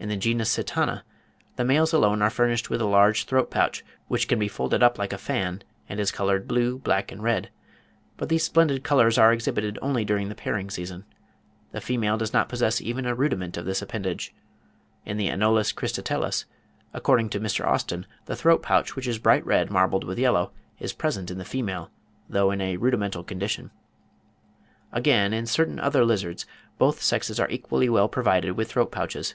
In 0.00 0.10
the 0.10 0.16
genus 0.18 0.50
Sitana, 0.54 1.02
the 1.56 1.64
males 1.64 1.94
alone 1.94 2.20
are 2.20 2.28
furnished 2.28 2.68
with 2.68 2.82
a 2.82 2.84
large 2.84 3.24
throat 3.24 3.50
pouch 3.50 3.78
(Fig. 3.78 3.84
33), 3.88 3.98
which 4.08 4.28
can 4.28 4.38
be 4.38 4.48
folded 4.48 4.82
up 4.82 4.98
like 4.98 5.14
a 5.14 5.16
fan, 5.16 5.62
and 5.88 5.98
is 5.98 6.10
coloured 6.10 6.46
blue, 6.46 6.76
black, 6.78 7.10
and 7.10 7.22
red; 7.22 7.48
but 8.18 8.28
these 8.28 8.42
splendid 8.44 8.84
colours 8.84 9.16
are 9.16 9.32
exhibited 9.32 9.78
only 9.80 10.04
during 10.04 10.28
the 10.28 10.34
pairing 10.34 10.68
season. 10.68 11.06
The 11.72 11.80
female 11.80 12.18
does 12.18 12.34
not 12.34 12.50
possess 12.50 12.82
even 12.82 13.06
a 13.06 13.14
rudiment 13.14 13.56
of 13.56 13.64
this 13.64 13.80
appendage. 13.80 14.34
In 15.06 15.16
the 15.16 15.28
Anolis 15.30 15.72
cristatellus, 15.72 16.44
according 16.92 17.30
to 17.30 17.40
Mr. 17.40 17.66
Austen, 17.66 18.04
the 18.26 18.36
throat 18.36 18.62
pouch, 18.62 18.94
which 18.96 19.08
is 19.08 19.18
bright 19.18 19.46
red 19.46 19.70
marbled 19.70 20.04
with 20.04 20.18
yellow, 20.18 20.52
is 20.78 20.92
present 20.92 21.30
in 21.30 21.38
the 21.38 21.46
female, 21.46 21.90
though 22.28 22.50
in 22.50 22.60
a 22.60 22.76
rudimental 22.76 23.24
condition. 23.24 23.70
Again, 24.92 25.32
in 25.32 25.46
certain 25.46 25.80
other 25.80 26.04
lizards, 26.04 26.44
both 26.76 27.00
sexes 27.00 27.40
are 27.40 27.48
equally 27.48 27.88
well 27.88 28.10
provided 28.10 28.52
with 28.52 28.70
throat 28.70 28.92
pouches. 28.92 29.34